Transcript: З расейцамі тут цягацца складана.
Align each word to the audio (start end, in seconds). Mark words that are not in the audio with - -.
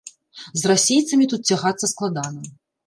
З 0.61 0.71
расейцамі 0.71 1.29
тут 1.35 1.41
цягацца 1.53 1.95
складана. 1.97 2.53